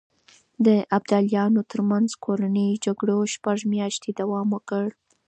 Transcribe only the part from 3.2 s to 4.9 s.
شپږ مياشتې دوام وکړ.